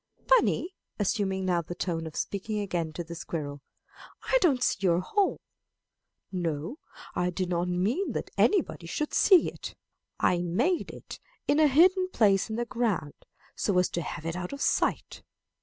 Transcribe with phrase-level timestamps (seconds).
[0.27, 3.61] 'Bunny' (assuming now the tone of speaking again to the squirrel),
[4.33, 5.37] 'I don't see your hole.
[6.31, 6.79] No,
[7.13, 9.75] I did not mean that any body should see it.
[10.19, 13.13] I made it in a hidden place in the ground,
[13.55, 15.21] so as to have it out of sight.